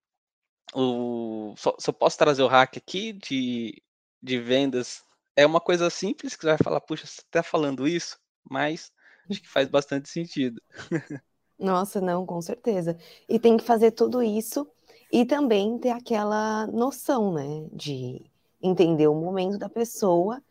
[0.74, 3.82] o, só, só posso trazer o hack aqui de,
[4.22, 5.02] de vendas.
[5.35, 8.92] É uma coisa simples que você vai falar, puxa, você está falando isso, mas
[9.30, 10.61] acho que faz bastante sentido.
[11.59, 12.98] Nossa, não, com certeza.
[13.28, 14.70] E tem que fazer tudo isso
[15.12, 18.25] e também ter aquela noção, né, de
[18.62, 20.42] entender o momento da pessoa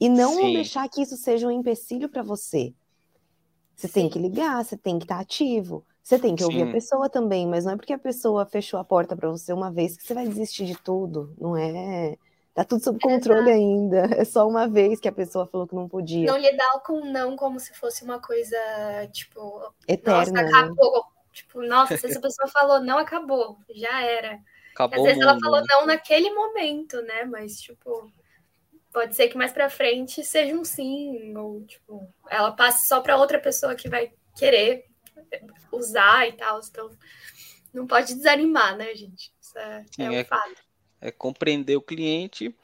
[0.00, 0.52] e não Sim.
[0.52, 2.74] deixar que isso seja um empecilho para você.
[3.74, 3.94] Você Sim.
[3.94, 6.48] tem que ligar, você tem que estar tá ativo, você tem que Sim.
[6.48, 9.52] ouvir a pessoa também, mas não é porque a pessoa fechou a porta para você
[9.52, 12.16] uma vez que você vai desistir de tudo, não é?
[12.54, 13.50] Tá tudo sob controle Exato.
[13.50, 14.04] ainda.
[14.20, 16.30] É só uma vez que a pessoa falou que não podia.
[16.30, 18.56] Não lidar com não como se fosse uma coisa,
[19.12, 20.20] tipo, eterna.
[20.20, 20.40] Nossa, né?
[20.42, 20.92] acabou.
[20.92, 21.13] Né?
[21.34, 24.38] Tipo, nossa, se essa pessoa falou não, acabou, já era.
[24.72, 25.66] Acabou Às vezes ela falou né?
[25.68, 27.24] não naquele momento, né?
[27.24, 28.10] Mas, tipo,
[28.92, 33.16] pode ser que mais para frente seja um sim, ou tipo, ela passe só para
[33.16, 34.86] outra pessoa que vai querer
[35.72, 36.60] usar e tal.
[36.60, 36.90] Então,
[37.72, 39.32] não pode desanimar, né, gente?
[39.40, 40.62] Isso é, sim, é um é, fato.
[41.00, 42.54] É compreender o cliente,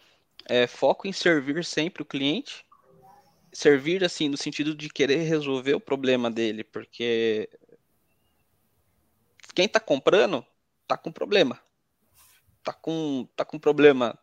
[0.46, 2.64] é foco em servir sempre o cliente.
[3.52, 7.50] Servir, assim, no sentido de querer resolver o problema dele, porque
[9.54, 10.44] quem está comprando
[10.82, 11.60] está com problema.
[12.62, 14.18] Tá com, tá com problema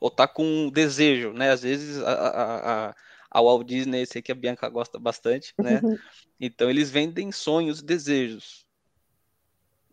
[0.00, 1.50] ou tá com um desejo, né?
[1.50, 2.94] Às vezes a, a, a,
[3.30, 5.80] a Walt Disney, sei que a Bianca gosta bastante, né?
[6.38, 8.66] Então eles vendem sonhos, desejos.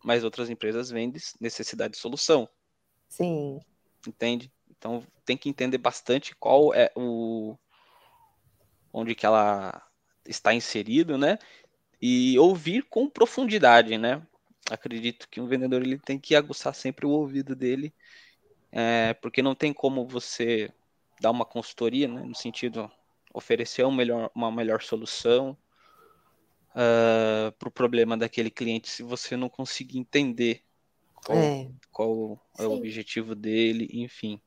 [0.04, 2.46] Mas outras empresas vendem necessidade de solução.
[3.08, 3.60] Sim.
[4.06, 4.52] Entende?
[4.68, 7.56] Então tem que entender bastante qual é o
[8.92, 9.82] onde que ela
[10.26, 11.38] está inserido, né?
[11.98, 14.22] E ouvir com profundidade, né?
[14.70, 17.92] Acredito que um vendedor ele tem que aguçar sempre o ouvido dele
[18.76, 20.68] é, porque não tem como você
[21.20, 22.90] dar uma consultoria, né, no sentido
[23.32, 25.56] oferecer um melhor, uma melhor solução
[26.70, 30.62] uh, ah, para o problema daquele cliente se você não conseguir entender
[31.14, 34.40] qual é, qual é o objetivo dele, enfim,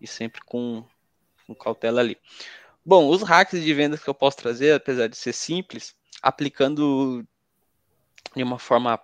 [0.00, 0.84] e sempre com,
[1.44, 2.16] com cautela ali.
[2.84, 7.26] Bom, os hacks de vendas que eu posso trazer, apesar de ser simples, aplicando
[8.34, 8.96] de uma forma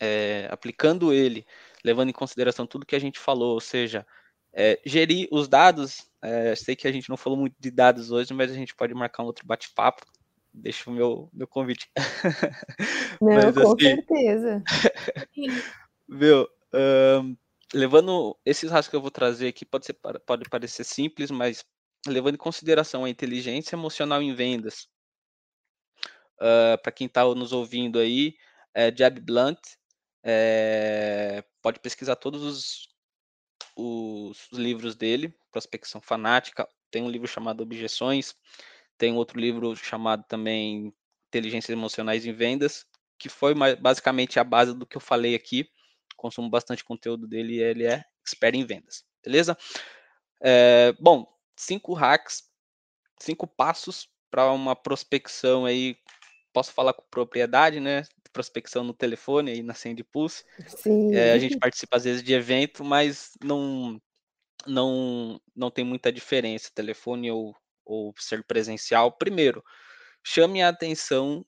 [0.00, 1.46] é, aplicando ele
[1.86, 4.04] levando em consideração tudo que a gente falou, ou seja,
[4.52, 6.10] é, gerir os dados.
[6.20, 8.92] É, sei que a gente não falou muito de dados hoje, mas a gente pode
[8.92, 10.04] marcar um outro bate-papo.
[10.52, 11.88] Deixa o meu, meu convite.
[13.20, 14.64] Não, mas, com assim, certeza.
[16.08, 16.48] meu,
[17.22, 17.36] um,
[17.74, 19.92] levando esses rastros que eu vou trazer aqui, pode, ser,
[20.26, 21.62] pode parecer simples, mas
[22.06, 24.88] levando em consideração a inteligência emocional em vendas.
[26.38, 28.34] Uh, Para quem está nos ouvindo aí,
[28.76, 29.58] é Jab Blunt,
[30.22, 32.88] é, pode pesquisar todos os,
[33.74, 36.68] os, livros dele, Prospecção Fanática.
[36.90, 38.34] Tem um livro chamado Objeções,
[38.98, 40.94] tem outro livro chamado também
[41.28, 42.84] Inteligências Emocionais em Vendas,
[43.18, 45.66] que foi basicamente a base do que eu falei aqui.
[46.14, 49.56] Consumo bastante conteúdo dele e ele é expert em vendas, beleza?
[50.42, 52.42] É, bom, cinco hacks,
[53.18, 55.96] cinco passos para uma prospecção aí.
[56.52, 58.02] Posso falar com propriedade, né?
[58.36, 60.44] Prospecção no telefone aí na Send Pulse.
[61.10, 63.98] É, a gente participa às vezes de evento, mas não
[64.66, 69.10] não não tem muita diferença, telefone ou, ou ser presencial.
[69.12, 69.64] Primeiro,
[70.24, 71.46] chame a atenção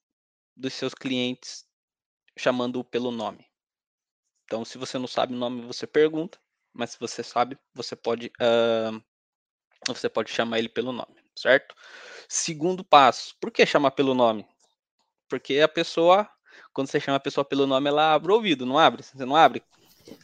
[0.57, 1.67] dos seus clientes
[2.39, 3.45] chamando pelo nome.
[4.45, 6.39] Então, se você não sabe o nome, você pergunta,
[6.73, 9.03] mas se você sabe, você pode uh,
[9.87, 11.75] você pode chamar ele pelo nome, certo?
[12.29, 14.47] Segundo passo, por que chamar pelo nome?
[15.29, 16.29] Porque a pessoa,
[16.73, 19.03] quando você chama a pessoa pelo nome, ela abre o ouvido, não abre?
[19.03, 19.63] Você não abre?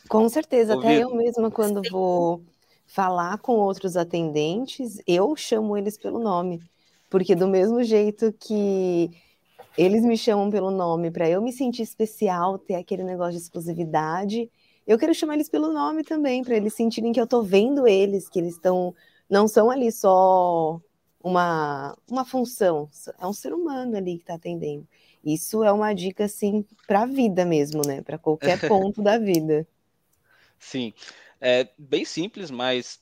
[0.08, 0.90] Com certeza, ouvido.
[0.90, 2.42] até eu mesma quando vou
[2.86, 6.62] falar com outros atendentes, eu chamo eles pelo nome,
[7.10, 9.10] porque do mesmo jeito que
[9.76, 14.50] eles me chamam pelo nome para eu me sentir especial, ter aquele negócio de exclusividade,
[14.86, 18.28] eu quero chamar eles pelo nome também, para eles sentirem que eu estou vendo eles,
[18.28, 18.94] que eles estão
[19.28, 20.78] não são ali só
[21.22, 24.86] uma, uma função, é um ser humano ali que está atendendo.
[25.24, 28.02] Isso é uma dica, assim, para a vida mesmo, né?
[28.02, 29.66] Para qualquer ponto da vida.
[30.58, 30.92] Sim,
[31.40, 33.00] é bem simples, mas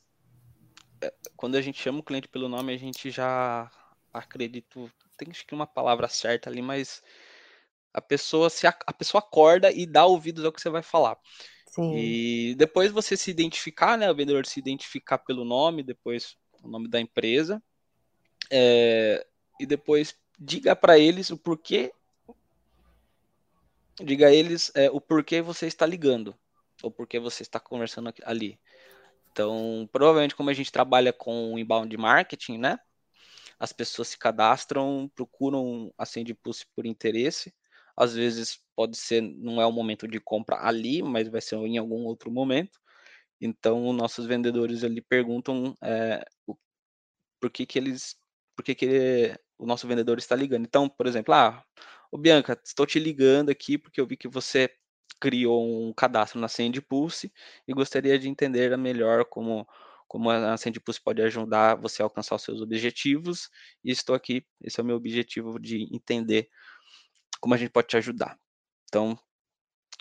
[1.00, 3.70] é, quando a gente chama o cliente pelo nome, a gente já
[4.12, 7.02] acredito, tem acho que uma palavra certa ali, mas
[7.92, 11.18] a pessoa se a, a pessoa acorda e dá ouvidos ao que você vai falar.
[11.66, 11.94] Sim.
[11.94, 14.10] E depois você se identificar, né?
[14.10, 17.62] O vendedor se identificar pelo nome, depois o nome da empresa.
[18.50, 19.26] É,
[19.58, 21.92] e depois diga para eles o porquê.
[24.02, 26.34] Diga a eles é, o porquê você está ligando.
[26.82, 28.58] Ou porquê você está conversando ali.
[29.30, 32.78] Então, provavelmente, como a gente trabalha com inbound marketing, né?
[33.58, 37.52] As pessoas se cadastram, procuram a Sendpulse por interesse
[37.96, 41.78] às vezes pode ser, não é o momento de compra ali, mas vai ser em
[41.78, 42.80] algum outro momento.
[43.40, 46.56] Então, nossos vendedores ali perguntam é, o,
[47.40, 48.16] por que, que eles,
[48.56, 50.64] por que, que o nosso vendedor está ligando.
[50.64, 51.64] Então, por exemplo, ah,
[52.12, 54.70] ô Bianca, estou te ligando aqui porque eu vi que você
[55.18, 57.32] criou um cadastro na Sendpulse
[57.66, 59.66] e gostaria de entender melhor como
[60.06, 63.48] como a Sendpulse pode ajudar você a alcançar os seus objetivos
[63.82, 66.50] e estou aqui, esse é o meu objetivo de entender
[67.40, 68.38] como a gente pode te ajudar.
[68.84, 69.18] Então,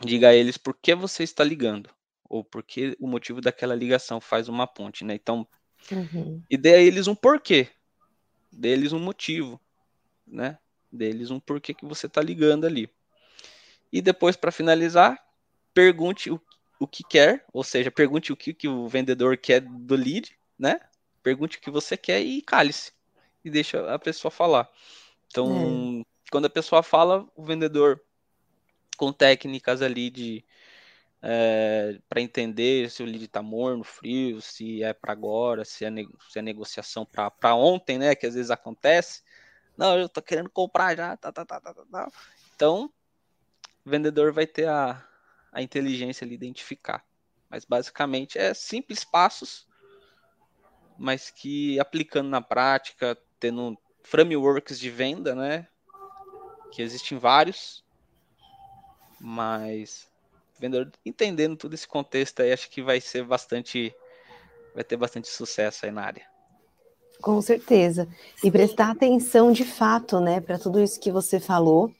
[0.03, 1.89] diga a eles por que você está ligando,
[2.25, 5.13] ou por que o motivo daquela ligação faz uma ponte, né?
[5.13, 5.47] Então,
[5.89, 6.43] uhum.
[6.49, 7.69] e dê a eles um porquê,
[8.51, 9.61] dê a eles um motivo,
[10.27, 10.59] né?
[10.91, 12.89] Dê a eles um porquê que você está ligando ali.
[13.91, 15.21] E depois, para finalizar,
[15.73, 16.41] pergunte o,
[16.79, 20.79] o que quer, ou seja, pergunte o que, que o vendedor quer do lead, né?
[21.21, 22.91] Pergunte o que você quer e cale-se.
[23.43, 24.69] E deixa a pessoa falar.
[25.27, 28.01] Então, é quando a pessoa fala, o vendedor
[28.97, 30.45] com técnicas ali de
[31.21, 35.89] é, para entender se o lead está morno, frio, se é para agora, se é,
[36.29, 38.15] se é negociação para ontem, né?
[38.15, 39.21] Que às vezes acontece.
[39.77, 41.85] Não, eu tô querendo comprar já, tá, tá, tá, tá, tá.
[41.91, 42.11] tá.
[42.55, 42.91] Então,
[43.85, 45.03] o vendedor vai ter a,
[45.51, 47.03] a inteligência ali identificar.
[47.49, 49.67] Mas basicamente é simples passos,
[50.97, 55.67] mas que aplicando na prática, tendo frameworks de venda, né?
[56.71, 57.83] que existem vários,
[59.19, 60.09] mas
[60.57, 63.93] vendedor entendendo todo esse contexto aí, acho que vai ser bastante,
[64.73, 66.30] vai ter bastante sucesso aí na área.
[67.21, 68.07] Com certeza.
[68.43, 71.91] E prestar atenção de fato, né, para tudo isso que você falou,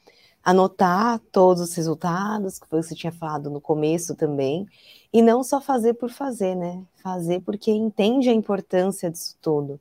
[0.44, 4.68] anotar todos os resultados, que você tinha falado no começo também,
[5.14, 6.84] e não só fazer por fazer, né?
[7.04, 9.80] Fazer porque entende a importância disso tudo.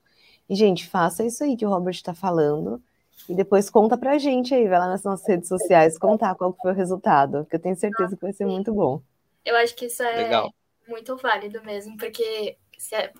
[0.48, 2.82] E, gente, faça isso aí que o Robert está falando,
[3.28, 6.72] e depois conta pra gente aí, vai lá nas nossas redes sociais contar qual foi
[6.72, 9.00] o resultado, porque eu tenho certeza que vai ser muito bom.
[9.44, 10.52] Eu acho que isso é legal.
[10.88, 12.56] muito válido mesmo, porque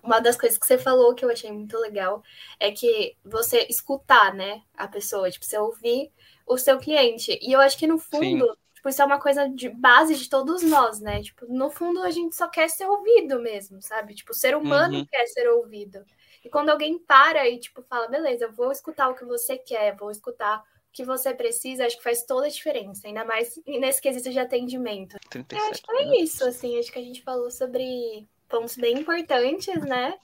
[0.03, 2.23] uma das coisas que você falou que eu achei muito legal
[2.59, 6.13] é que você escutar, né, a pessoa, tipo, você ouvir
[6.47, 7.39] o seu cliente.
[7.41, 10.63] E eu acho que no fundo, tipo, isso é uma coisa de base de todos
[10.63, 11.23] nós, né?
[11.23, 14.15] Tipo, no fundo a gente só quer ser ouvido mesmo, sabe?
[14.15, 15.07] Tipo, o ser humano uhum.
[15.07, 16.05] quer ser ouvido.
[16.45, 19.95] E quando alguém para e, tipo, fala, beleza, eu vou escutar o que você quer,
[19.97, 24.01] vou escutar o que você precisa, acho que faz toda a diferença, ainda mais nesse
[24.01, 25.17] quesito de atendimento.
[25.31, 28.99] 37, eu acho que é isso, assim, acho que a gente falou sobre pontos bem
[28.99, 30.15] importantes, né?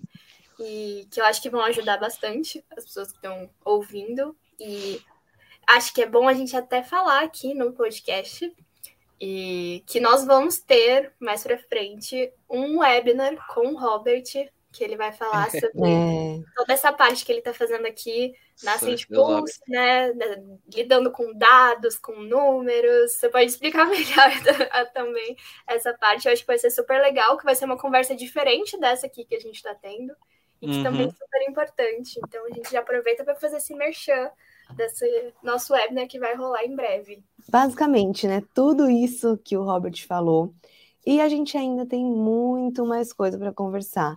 [0.59, 4.37] E que eu acho que vão ajudar bastante as pessoas que estão ouvindo.
[4.59, 5.01] E
[5.67, 8.53] acho que é bom a gente até falar aqui no podcast
[9.21, 14.25] e que nós vamos ter mais para frente um webinar com o Robert
[14.77, 16.41] que ele vai falar sobre é.
[16.55, 20.13] toda essa parte que ele está fazendo aqui na Pulse, né?
[20.73, 23.13] Lidando com dados, com números.
[23.13, 24.31] Você pode explicar melhor
[24.93, 26.27] também essa parte.
[26.27, 29.25] Eu acho que vai ser super legal, que vai ser uma conversa diferente dessa aqui
[29.25, 30.15] que a gente está tendo.
[30.61, 30.83] E que uhum.
[30.85, 32.19] também é super importante.
[32.27, 34.31] Então a gente já aproveita para fazer esse merchan
[34.75, 37.23] desse nosso webinar que vai rolar em breve.
[37.49, 38.43] Basicamente, né?
[38.55, 40.55] Tudo isso que o Robert falou.
[41.05, 44.17] E a gente ainda tem muito mais coisa para conversar.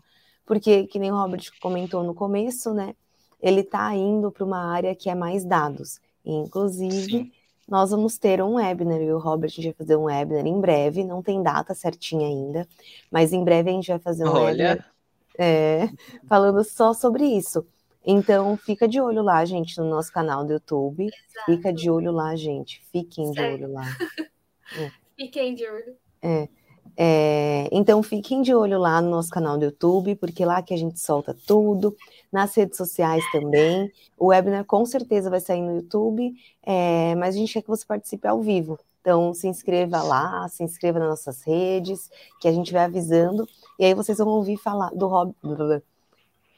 [0.50, 2.96] Porque, que nem o Robert comentou no começo, né?
[3.40, 6.02] Ele está indo para uma área que é mais dados.
[6.26, 7.32] E, inclusive, Sim.
[7.68, 9.00] nós vamos ter um webinar.
[9.00, 11.04] E o Robert a gente vai fazer um webinar em breve.
[11.04, 12.68] Não tem data certinha ainda.
[13.12, 14.70] Mas em breve a gente vai fazer um Olha.
[14.70, 14.92] webinar
[15.38, 15.88] é,
[16.28, 17.64] falando só sobre isso.
[18.04, 21.06] Então, fica de olho lá, gente, no nosso canal do YouTube.
[21.06, 21.46] Exato.
[21.46, 22.82] Fica de olho lá, gente.
[22.92, 23.84] Fiquem de olho lá.
[24.78, 24.92] É.
[25.16, 25.96] Fiquem de olho.
[26.22, 26.48] É.
[26.96, 30.78] É, então fiquem de olho lá no nosso canal do YouTube, porque lá que a
[30.78, 31.96] gente solta tudo,
[32.32, 33.92] nas redes sociais também.
[34.18, 36.34] O webinar com certeza vai sair no YouTube,
[36.64, 38.78] é, mas a gente quer que você participe ao vivo.
[39.02, 42.10] Então se inscreva lá, se inscreva nas nossas redes,
[42.40, 45.34] que a gente vai avisando, e aí vocês vão ouvir falar do Rob.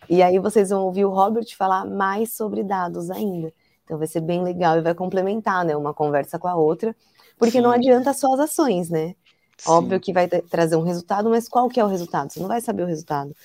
[0.10, 3.54] E aí vocês vão ouvir o Robert falar mais sobre dados ainda.
[3.86, 6.96] Então vai ser bem legal e vai complementar, né, uma conversa com a outra,
[7.38, 7.62] porque Sim.
[7.62, 9.16] não adianta só as ações, né?
[9.62, 9.70] Sim.
[9.70, 12.34] Óbvio que vai trazer um resultado, mas qual que é o resultado?
[12.34, 13.36] Você não vai saber o resultado.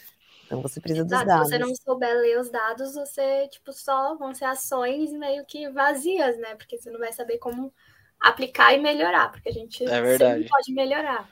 [0.47, 1.49] Então você precisa dos Exato, dados.
[1.49, 5.69] Se você não souber ler os dados, você, tipo, só vão ser ações meio que
[5.69, 6.55] vazias, né?
[6.55, 7.71] Porque você não vai saber como
[8.19, 10.49] aplicar e melhorar, porque a gente é verdade.
[10.49, 11.29] pode melhorar.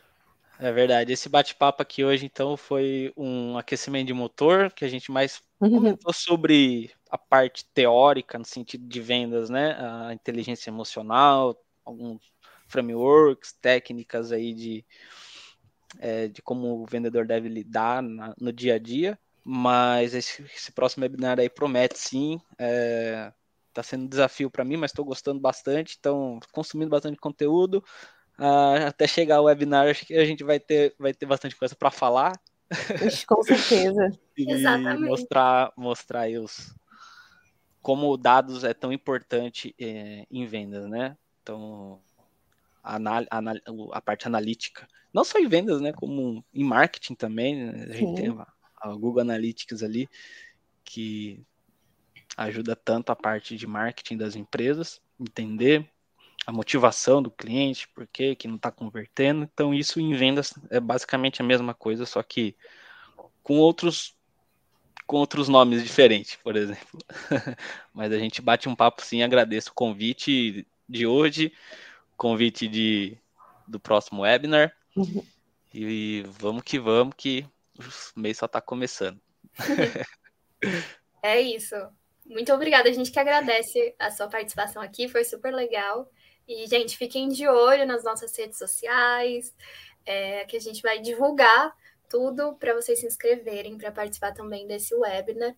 [0.58, 1.14] É verdade.
[1.14, 5.76] Esse bate-papo aqui hoje, então, foi um aquecimento de motor, que a gente mais uhum.
[5.76, 9.78] comentou sobre a parte teórica, no sentido de vendas, né?
[9.80, 12.20] A inteligência emocional, alguns
[12.66, 14.84] frameworks, técnicas aí de,
[15.98, 19.18] é, de como o vendedor deve lidar na, no dia a dia.
[19.44, 22.40] Mas esse, esse, próximo webinar aí promete sim.
[22.58, 23.32] É,
[23.74, 25.96] tá sendo um desafio para mim, mas estou gostando bastante.
[25.98, 27.84] Então, consumindo bastante conteúdo.
[28.38, 31.74] Uh, até chegar o webinar, acho que a gente vai ter, vai ter bastante coisa
[31.76, 32.32] para falar.
[33.26, 34.10] Com certeza.
[34.36, 35.04] e Exatamente.
[35.04, 36.74] mostrar, mostrar aí os,
[37.84, 41.16] como dados é tão importante é, em vendas, né?
[41.42, 42.00] Então,
[42.84, 42.98] a,
[43.92, 44.86] a, parte analítica.
[45.12, 45.92] Não só em vendas, né?
[45.92, 47.56] Como em marketing também.
[47.56, 47.86] Né?
[47.88, 50.08] A gente tem a, a Google Analytics ali,
[50.84, 51.42] que
[52.36, 55.88] ajuda tanto a parte de marketing das empresas, entender
[56.46, 59.48] a motivação do cliente, por que que não está convertendo.
[59.52, 62.54] Então, isso em vendas é basicamente a mesma coisa, só que
[63.42, 64.14] com outros
[65.06, 66.98] com outros nomes diferentes, por exemplo.
[67.92, 71.52] Mas a gente bate um papo sim, agradeço o convite de hoje
[72.16, 73.18] convite de,
[73.66, 74.74] do próximo webinar.
[74.96, 75.24] Uhum.
[75.72, 77.46] E vamos que vamos, que
[78.16, 79.20] o mês só está começando.
[81.22, 81.74] é isso.
[82.24, 82.88] Muito obrigada.
[82.88, 86.10] A gente que agradece a sua participação aqui, foi super legal.
[86.46, 89.54] E, gente, fiquem de olho nas nossas redes sociais,
[90.06, 91.74] é, que a gente vai divulgar
[92.08, 95.54] tudo para vocês se inscreverem para participar também desse webinar.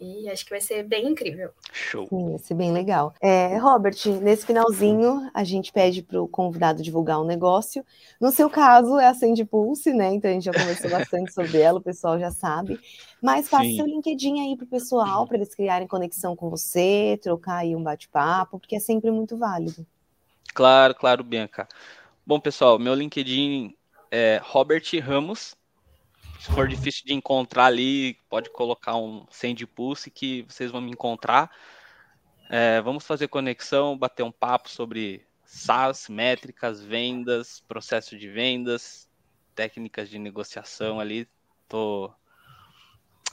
[0.00, 1.50] E acho que vai ser bem incrível.
[1.72, 2.06] Show.
[2.08, 3.12] Sim, vai ser bem legal.
[3.20, 7.84] É, Robert, nesse finalzinho, a gente pede para o convidado divulgar um negócio.
[8.20, 10.14] No seu caso, é a Sandy Pulse, né?
[10.14, 12.78] Então a gente já conversou bastante sobre ela, o pessoal já sabe.
[13.20, 13.76] Mas faça Sim.
[13.76, 17.82] seu LinkedIn aí para o pessoal, para eles criarem conexão com você, trocar aí um
[17.82, 19.84] bate-papo, porque é sempre muito válido.
[20.54, 21.66] Claro, claro, Bianca.
[22.24, 23.74] Bom, pessoal, meu LinkedIn
[24.10, 25.56] é Robert Ramos,
[26.38, 30.90] se for difícil de encontrar ali, pode colocar um Send Pulse que vocês vão me
[30.90, 31.50] encontrar.
[32.48, 39.08] É, vamos fazer conexão, bater um papo sobre SaaS, métricas, vendas, processo de vendas,
[39.54, 41.28] técnicas de negociação ali.
[41.68, 42.10] Tô,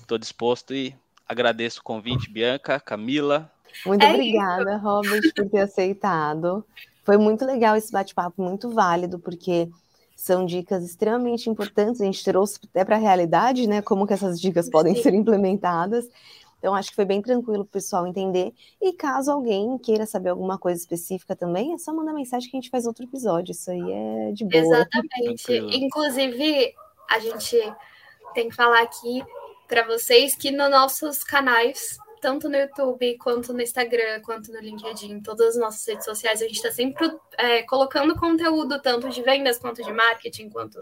[0.08, 0.96] tô disposto e
[1.28, 3.52] agradeço o convite, Bianca, Camila.
[3.86, 4.84] Muito é obrigada, isso.
[4.84, 6.66] Robert, por ter aceitado.
[7.04, 9.70] Foi muito legal esse bate-papo, muito válido, porque
[10.16, 14.40] são dicas extremamente importantes, a gente trouxe até para a realidade, né, como que essas
[14.40, 15.04] dicas podem Sim.
[15.04, 16.08] ser implementadas.
[16.58, 18.52] Então, acho que foi bem tranquilo para o pessoal entender.
[18.82, 22.60] E caso alguém queira saber alguma coisa específica também, é só mandar mensagem que a
[22.60, 23.52] gente faz outro episódio.
[23.52, 24.64] Isso aí é de boa.
[24.64, 25.54] Exatamente.
[25.78, 26.74] Inclusive,
[27.08, 27.56] a gente
[28.34, 29.24] tem que falar aqui
[29.68, 35.22] para vocês que nos nossos canais tanto no YouTube, quanto no Instagram, quanto no LinkedIn,
[35.22, 39.58] todas as nossas redes sociais, a gente está sempre é, colocando conteúdo, tanto de vendas,
[39.58, 40.82] quanto de marketing, quanto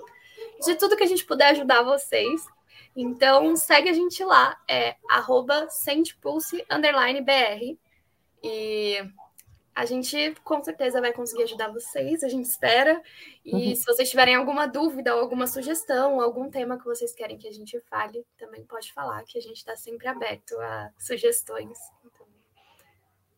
[0.64, 2.46] de tudo que a gente puder ajudar vocês.
[2.96, 5.68] Então, segue a gente lá, é arroba.
[8.44, 8.98] E
[9.76, 13.02] a gente com certeza vai conseguir ajudar vocês, a gente espera.
[13.44, 13.76] E uhum.
[13.76, 17.52] se vocês tiverem alguma dúvida ou alguma sugestão, algum tema que vocês querem que a
[17.52, 21.78] gente fale, também pode falar, que a gente está sempre aberto a sugestões.
[22.06, 22.28] Então,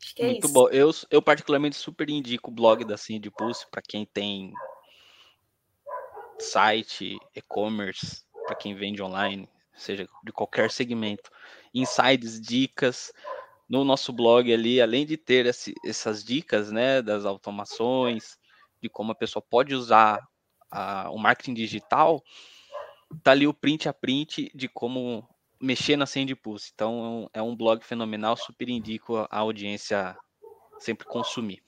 [0.01, 0.53] acho que é Muito isso.
[0.53, 0.69] bom.
[0.69, 4.53] Eu, eu particularmente super indico o blog da Cindy Pulse para quem tem
[6.37, 11.29] site, e-commerce, para quem vende online, seja de qualquer segmento.
[11.73, 13.13] Insights, dicas
[13.67, 18.37] no nosso blog ali, além de ter esse, essas dicas, né, das automações,
[18.81, 20.19] de como a pessoa pode usar
[20.69, 22.23] a, o marketing digital,
[23.23, 25.27] tá ali o print a print de como
[25.59, 26.71] mexer na Send Pulse.
[26.73, 30.15] Então é um blog fenomenal, super indico a audiência
[30.79, 31.63] sempre consumir.